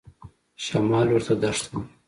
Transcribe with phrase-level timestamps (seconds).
[0.65, 1.81] شمال لور ته دښته وه.